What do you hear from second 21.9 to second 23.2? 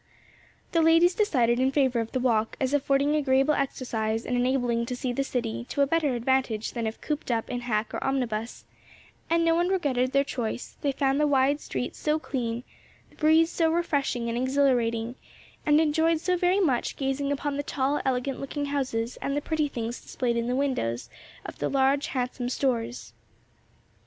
handsome stores.